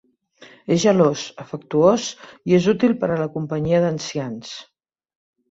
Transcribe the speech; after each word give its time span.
És 0.75 0.79
gelós, 0.85 1.25
afectuós 1.43 2.07
i 2.53 2.57
és 2.61 2.71
útil 2.75 2.97
per 3.05 3.11
a 3.11 3.19
la 3.21 3.29
companyia 3.37 3.83
d'ancians. 3.87 4.57